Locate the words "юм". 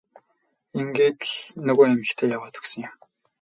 2.87-2.95